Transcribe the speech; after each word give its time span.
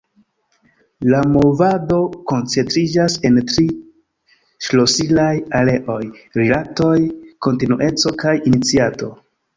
La 1.13 1.19
movado 1.33 1.97
koncentriĝas 2.31 3.17
en 3.29 3.37
tri 3.51 3.65
ŝlosilaj 4.69 5.31
areoj: 5.61 6.01
rilatoj, 6.41 6.97
kontinueco 7.49 8.17
kaj 8.25 8.35
iniciato. 8.53 9.13